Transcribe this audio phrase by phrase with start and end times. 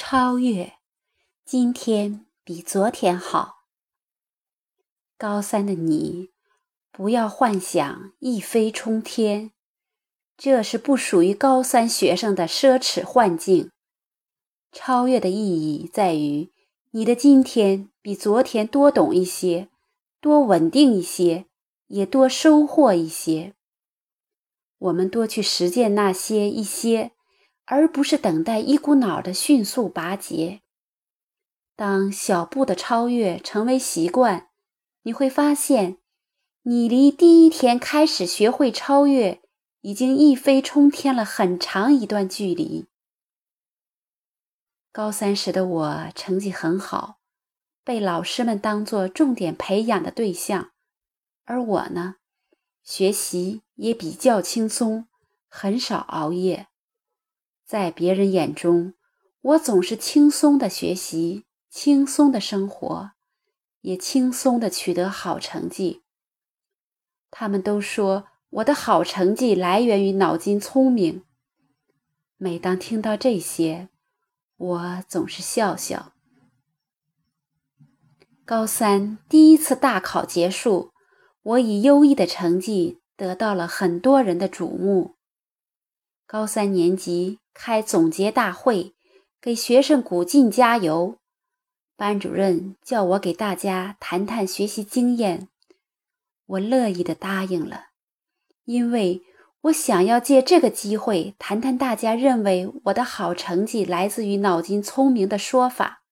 [0.00, 0.74] 超越，
[1.44, 3.64] 今天比昨天好。
[5.18, 6.30] 高三的你，
[6.92, 9.50] 不要幻想一飞冲天，
[10.36, 13.72] 这是不属于高三学生的奢侈幻境。
[14.70, 16.52] 超越的意义在于，
[16.92, 19.68] 你的今天比昨天多懂一些，
[20.20, 21.46] 多稳定一些，
[21.88, 23.56] 也多收获一些。
[24.78, 27.10] 我们多去实践那些一些。
[27.70, 30.62] 而不是等待一股脑的迅速拔节。
[31.76, 34.48] 当小步的超越成为习惯，
[35.02, 35.98] 你会发现，
[36.62, 39.42] 你离第一天开始学会超越，
[39.82, 42.86] 已经一飞冲天了很长一段距离。
[44.90, 47.18] 高三时的我成绩很好，
[47.84, 50.70] 被老师们当作重点培养的对象，
[51.44, 52.16] 而我呢，
[52.82, 55.06] 学习也比较轻松，
[55.48, 56.67] 很少熬夜。
[57.68, 58.94] 在别人眼中，
[59.42, 63.10] 我总是轻松的学习，轻松的生活，
[63.82, 66.02] 也轻松的取得好成绩。
[67.30, 71.24] 他们都说我的好成绩来源于脑筋聪明。
[72.38, 73.90] 每当听到这些，
[74.56, 76.14] 我总是笑笑。
[78.46, 80.92] 高三第一次大考结束，
[81.42, 85.16] 我以优异的成绩得到了很多人的瞩目。
[86.26, 87.40] 高三年级。
[87.60, 88.94] 开总结大会，
[89.40, 91.18] 给学生鼓劲加油。
[91.96, 95.48] 班主任叫我给大家谈谈学习经验，
[96.46, 97.86] 我乐意的答应了，
[98.64, 99.22] 因为
[99.62, 106.04] 我想要借这个机会谈谈大家认为我的好成绩来自于脑筋聪明的说法。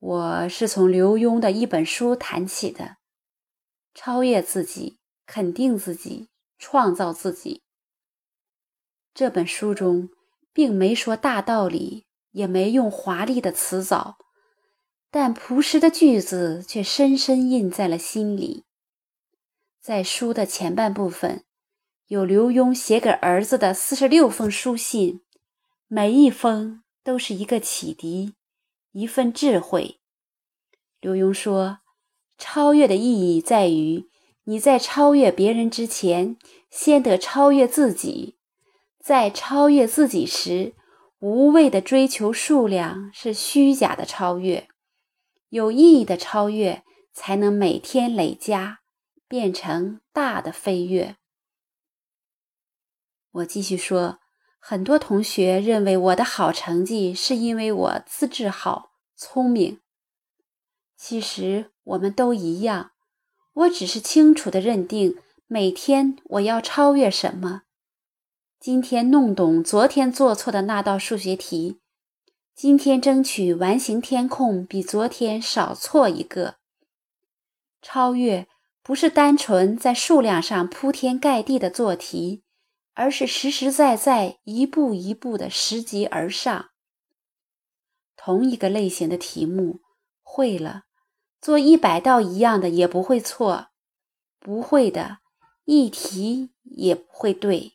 [0.00, 2.96] 我是从刘墉的一本书谈起的，
[3.94, 7.62] 超越自己，肯定自己，创造自己。
[9.14, 10.08] 这本书中
[10.52, 14.16] 并没说大道理，也没用华丽的辞藻，
[15.10, 18.64] 但朴实的句子却深深印在了心里。
[19.80, 21.44] 在书的前半部分，
[22.06, 25.20] 有刘墉写给儿子的四十六封书信，
[25.88, 28.34] 每一封都是一个启迪，
[28.92, 29.98] 一份智慧。
[31.00, 31.80] 刘墉说
[32.38, 34.08] ：“超越的意义在于，
[34.44, 36.38] 你在超越别人之前，
[36.70, 38.36] 先得超越自己。”
[39.02, 40.74] 在超越自己时，
[41.18, 44.68] 无谓的追求数量是虚假的超越，
[45.48, 48.78] 有意义的超越才能每天累加，
[49.26, 51.16] 变成大的飞跃。
[53.32, 54.20] 我继续说，
[54.60, 59.80] 很多同学认为我的好成绩是因为我资质好、聪明。
[60.96, 62.92] 其实我们都一样，
[63.54, 67.62] 我只是清楚的认定每天我要超越什么。
[68.62, 71.80] 今天弄懂昨天做错的那道数学题，
[72.54, 76.58] 今天争取完形填空比昨天少错一个。
[77.80, 78.46] 超越
[78.80, 82.44] 不是单纯在数量上铺天盖地的做题，
[82.94, 86.66] 而是实实在在一步一步的拾级而上。
[88.14, 89.80] 同一个类型的题目
[90.22, 90.82] 会了，
[91.40, 93.72] 做一百道一样的也不会错；
[94.38, 95.18] 不会的，
[95.64, 97.72] 一题也不会对。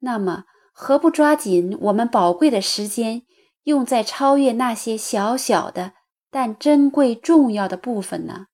[0.00, 3.22] 那么，何不抓紧我们宝贵的时间，
[3.64, 5.94] 用在超越那些小小的
[6.30, 8.46] 但珍贵重要的部分呢？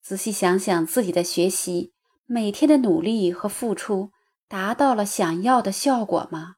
[0.00, 1.92] 仔细想想自己的学习，
[2.26, 4.10] 每天的努力和付出，
[4.48, 6.54] 达到了想要的效果吗？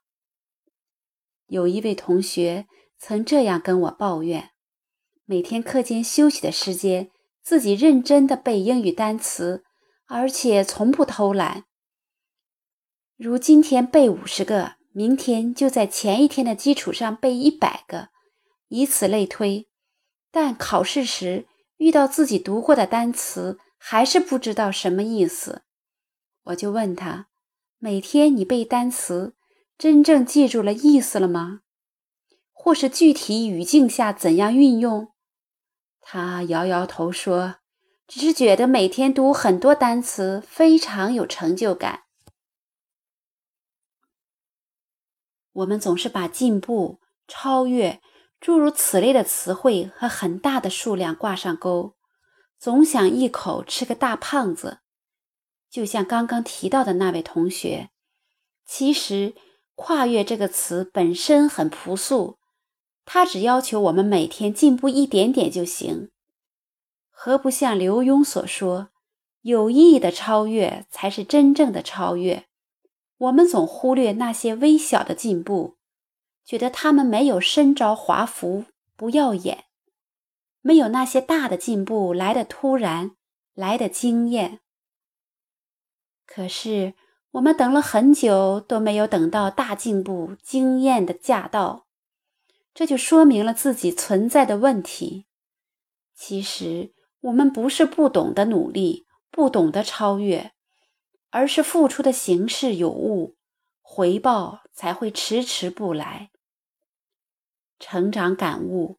[1.46, 2.66] 有一位同学
[2.98, 4.50] 曾这样跟我抱怨：
[5.24, 7.10] 每天课间休息的时间，
[7.42, 9.64] 自己认真的背英语单词，
[10.06, 11.64] 而且从不偷懒。
[13.24, 18.08] 如今天背五十个，明天就在前一天的基础上背一百个，
[18.66, 19.68] 以此类推。
[20.32, 21.46] 但考试时
[21.76, 25.62] 遇到自己读过的单词，还是不知道什么意思。
[26.46, 27.28] 我就问他：
[27.78, 29.36] 每天你背单词，
[29.78, 31.60] 真正记住了意思了吗？
[32.52, 35.12] 或是具体语境下怎样运用？
[36.00, 37.58] 他摇摇头说：
[38.08, 42.00] 只是觉得每天读很多单词，非常有成就感。
[45.52, 48.00] 我们总是把进步、超越
[48.40, 51.94] 诸如此类的词汇和很大的数量挂上钩，
[52.58, 54.78] 总想一口吃个大胖子。
[55.70, 57.90] 就像刚刚提到的那位同学，
[58.66, 59.34] 其实
[59.74, 62.38] “跨越”这个词本身很朴素，
[63.04, 66.10] 它只要求我们每天进步一点点就行。
[67.10, 68.88] 何不像刘墉所说，
[69.42, 72.46] 有意义的超越才是真正的超越？
[73.22, 75.76] 我们总忽略那些微小的进步，
[76.44, 78.64] 觉得他们没有身着华服，
[78.96, 79.66] 不耀眼，
[80.60, 83.12] 没有那些大的进步来的突然，
[83.54, 84.58] 来的惊艳。
[86.26, 86.94] 可是
[87.32, 91.86] 我们等了很久都没有等到大进步、惊艳的驾到，
[92.74, 95.26] 这就说明了自己存在的问题。
[96.16, 100.52] 其实我们不是不懂得努力，不懂得超越，
[101.32, 103.36] 而是付出的形式有误，
[103.80, 106.30] 回报才会迟迟不来。
[107.80, 108.98] 成长感悟，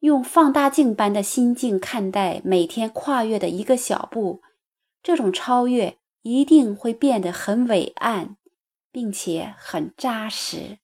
[0.00, 4.42] 用放大镜般的心境看待每天跨越的一个小步，
[5.02, 8.36] 这种超越一定会变得很伟岸，
[8.90, 10.78] 并且很扎实。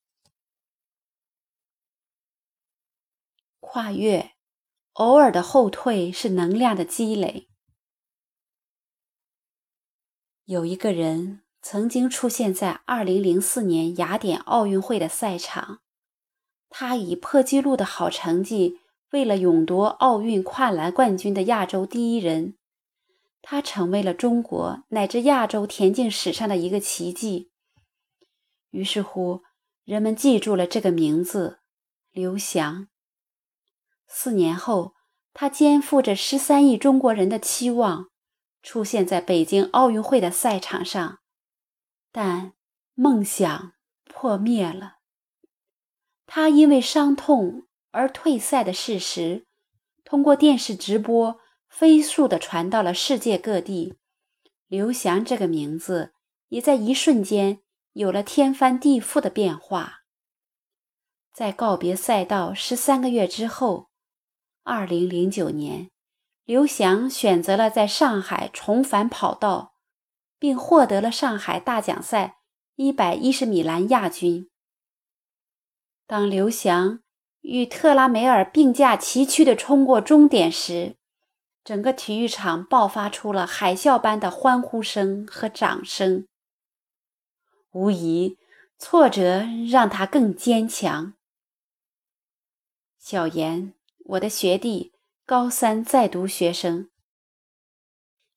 [3.60, 4.32] 跨越，
[4.94, 7.47] 偶尔的后退是能量的积累。
[10.48, 15.80] 有一个人曾经出现在2004年雅典奥运会的赛场。
[16.70, 18.78] 他以破纪录的好成绩，
[19.10, 22.56] 为了勇夺奥运跨栏冠军的亚洲第一人，
[23.42, 27.50] 他成为了中国乃至亚洲田径史上的一个奇迹。
[28.70, 29.42] 于是乎，
[29.84, 31.58] 人们记住了这个名字——
[32.10, 32.88] 刘翔。
[34.06, 34.94] 四年后，
[35.34, 38.08] 他肩负着十三亿中国人的期望，
[38.68, 41.20] 出现在北京奥运会的赛场上，
[42.12, 42.52] 但
[42.92, 43.72] 梦想
[44.04, 44.96] 破灭了。
[46.26, 49.46] 他因为伤痛而退赛的事实，
[50.04, 53.96] 通过电视直播飞速地传到了世界各地。
[54.66, 56.12] 刘翔这个名字
[56.48, 57.62] 也在一瞬间
[57.94, 60.00] 有了天翻地覆的变化。
[61.32, 63.88] 在告别赛道十三个月之后，
[64.62, 65.90] 二零零九年，
[66.48, 69.74] 刘翔选择了在上海重返跑道，
[70.38, 72.38] 并获得了上海大奖赛
[72.76, 74.48] 一百一十米栏亚军。
[76.06, 77.00] 当刘翔
[77.42, 80.96] 与特拉梅尔并驾齐驱地冲过终点时，
[81.62, 86.26] 整个体育场爆发出了海啸般的欢呼声和掌声。
[87.72, 88.38] 无疑，
[88.78, 91.12] 挫折让他更坚强。
[92.98, 93.74] 小严，
[94.06, 94.94] 我的学弟，
[95.28, 96.88] 高三在读学生，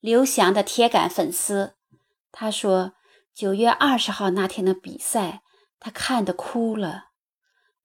[0.02, 1.76] 刘翔的铁杆粉丝。
[2.34, 2.96] 他说，
[3.34, 5.42] 九月二十号那天的比赛，
[5.80, 7.12] 他看得哭了。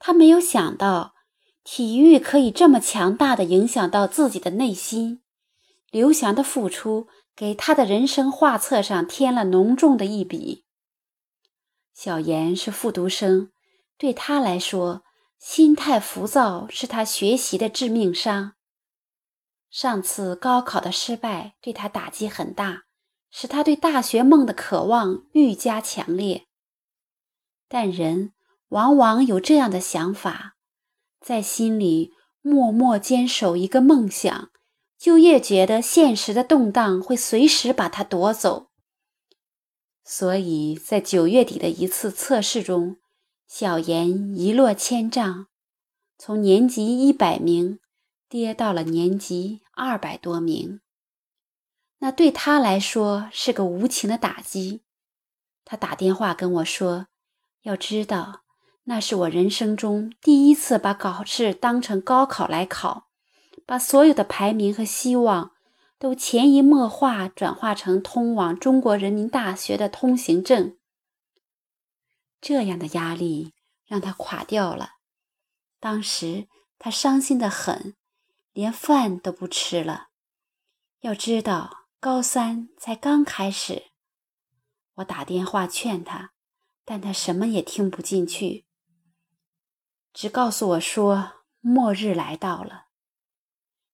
[0.01, 1.15] 他没有想到，
[1.63, 5.23] 体育可以这么强大的影响到自己的内心。
[5.93, 7.07] 刘翔的付出
[7.37, 10.65] 给他的人生画册上添了浓重的一笔。
[11.95, 13.53] 小严是复读生，
[13.97, 15.05] 对他来说，
[15.39, 18.55] 心态浮躁是他学习的致命伤。
[19.77, 22.85] 上次高考的失败对他打击很大，
[23.31, 26.47] 使他对大学梦的渴望愈加强烈。
[27.69, 28.33] 但人。
[28.71, 30.57] 往往有这样的想法，
[31.21, 32.11] 在心里
[32.43, 34.51] 默默坚守一个梦想，
[34.99, 38.71] 就越觉得现实的动荡会随时把它夺走。
[40.03, 42.97] 所以在九月底的一次测试中，
[43.47, 45.47] 小严一落千丈，
[46.19, 47.79] 从年级一百名
[48.29, 50.81] 跌到了年级二百多名。
[51.99, 54.83] 那对他来说是个无情的打击。
[55.65, 57.07] 他打电话跟我说
[57.63, 58.43] ：“要知道。”
[58.89, 63.09] 那是我人生中第一次把考试当成高考来考，
[63.67, 65.51] 把所有的排名和希望
[65.99, 70.77] 都潜移默化转化成通往中国人民大学的通行证。
[72.41, 73.55] 这样的压力
[73.87, 74.91] 让他垮掉了。
[75.81, 76.47] 当时
[76.79, 77.97] 他伤心的很，
[78.57, 80.07] 连饭都不吃了。
[81.01, 83.91] 要知道，高三才刚开始。
[84.95, 86.33] 我打电话劝他，
[86.83, 88.65] 但他什么也听不进去。
[90.15, 92.87] 只告诉我说，末日来到了。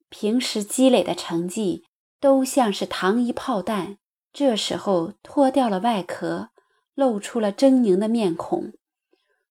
[0.09, 1.88] 平时积累的成绩
[2.21, 3.99] 都像是糖衣炮弹，
[4.33, 6.50] 这时候脱掉了外壳，
[6.95, 8.75] 露出了狰狞的面孔，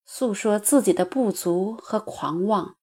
[0.06, 2.78] 诉说自己的不足和狂妄。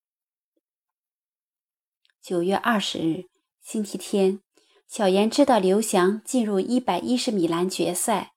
[2.29, 3.25] 九月二十日，
[3.63, 4.43] 星期天，
[4.87, 8.35] 小严知道刘翔进入一百一十米栏决赛，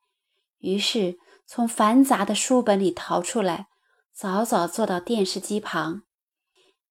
[0.60, 3.68] 于是从繁杂的书本里逃出来。
[4.14, 6.04] 早早坐到电视机旁，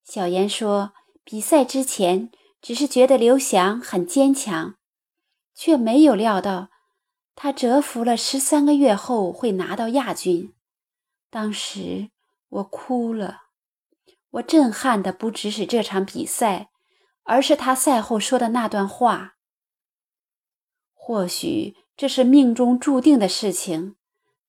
[0.05, 0.93] 小严说
[1.25, 2.31] ：“比赛之前
[2.61, 4.75] 只是觉得刘翔很坚强，
[5.55, 6.69] 却没有料到
[7.35, 10.53] 他蛰伏了十三个月后会拿到亚军。
[11.31, 12.11] 当时
[12.51, 13.45] 我哭了，
[14.33, 16.69] 我震撼的不只是这场比赛，
[17.31, 19.37] 而是他赛后说的那段话。
[20.93, 23.97] 或许这是命中注定的事情，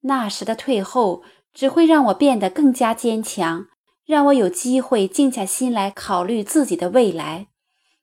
[0.01, 1.23] 那时的退后。”
[1.53, 3.67] 只会让我变得更加坚强，
[4.05, 7.49] 让我有机会静下心来考虑自己的未来。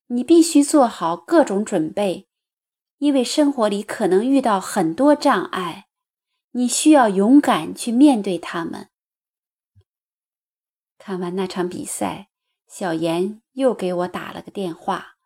[0.08, 2.28] 你必须做好各种准备，
[2.98, 5.86] 因为生活里可能遇到很多障碍，
[6.50, 8.90] 你需要勇敢去面对他们。
[10.98, 12.27] 看完那场比赛，
[12.68, 15.16] 小严又给我打了个电话，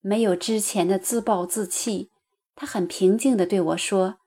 [0.00, 2.10] 没有之前的自暴自弃，
[2.54, 4.18] 他很平静地对我说：“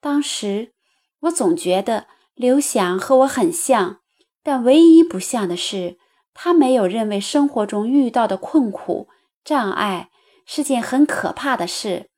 [0.00, 0.74] 当时
[1.20, 4.00] 我总觉得刘翔和我很像，
[4.42, 5.98] 但唯一不像的是，
[6.34, 9.08] 他没有认为生活中遇到的困苦。”
[9.44, 10.10] 障碍
[10.44, 12.10] 是件很可怕的事，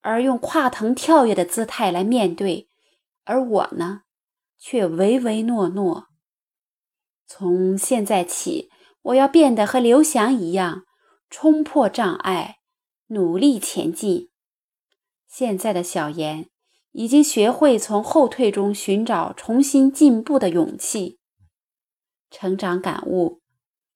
[0.00, 2.68] 而用跨腾跳跃的姿态来面对，
[3.24, 4.02] 而我呢，
[4.58, 6.08] 却唯唯诺诺。
[7.28, 8.68] 从现在起，
[9.02, 10.82] 我要变得和刘翔一样，
[11.30, 12.58] 冲破障碍，
[13.08, 14.28] 努力前进。
[15.26, 16.48] 现在的小严
[16.92, 21.18] 已经学会从后退中寻找重新进步的勇气，
[22.30, 23.40] 成长感悟。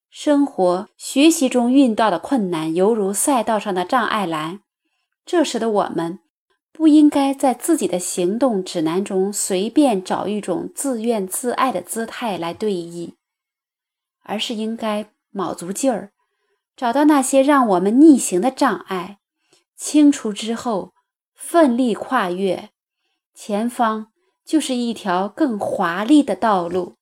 [0.08, 4.60] 生活、学习中遇到的困难，犹如赛道上的障碍栏。
[5.26, 6.20] 这时的我们，
[6.72, 13.14] 不应该在自己的行动指南中随便找一种自怨自艾的姿态来对弈，
[14.24, 16.12] 而是应该卯足劲儿，
[16.76, 19.20] 找到那些让我们逆行的障碍，
[19.76, 20.92] 清除之后，
[21.34, 22.70] 奋力跨越，
[23.32, 24.08] 前方
[24.44, 26.96] 就是一条更华丽的道路。